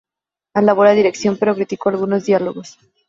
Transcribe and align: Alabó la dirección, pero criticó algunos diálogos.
Alabó 0.55 0.83
la 0.83 0.93
dirección, 0.93 1.37
pero 1.37 1.53
criticó 1.53 1.89
algunos 1.89 2.25
diálogos. 2.25 2.79